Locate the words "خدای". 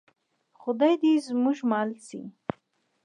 0.59-0.93